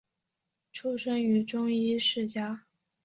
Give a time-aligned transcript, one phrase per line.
[0.73, 2.63] 出生于中医世家。